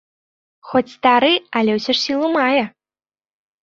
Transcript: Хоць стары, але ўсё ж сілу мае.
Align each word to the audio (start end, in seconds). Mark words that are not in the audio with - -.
Хоць 0.69 0.93
стары, 0.95 1.31
але 1.61 1.71
ўсё 1.79 1.91
ж 1.99 1.99
сілу 2.05 2.27
мае. 2.41 2.63